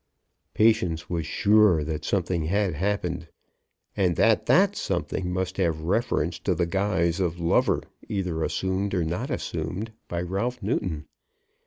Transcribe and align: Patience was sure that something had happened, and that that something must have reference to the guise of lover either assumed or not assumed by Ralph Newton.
Patience 0.55 1.11
was 1.11 1.27
sure 1.27 1.83
that 1.83 2.03
something 2.03 2.45
had 2.45 2.73
happened, 2.73 3.27
and 3.95 4.15
that 4.15 4.47
that 4.47 4.75
something 4.75 5.31
must 5.31 5.57
have 5.57 5.81
reference 5.81 6.39
to 6.39 6.55
the 6.55 6.65
guise 6.65 7.19
of 7.19 7.39
lover 7.39 7.83
either 8.09 8.43
assumed 8.43 8.95
or 8.95 9.03
not 9.03 9.29
assumed 9.29 9.91
by 10.07 10.23
Ralph 10.23 10.63
Newton. 10.63 11.05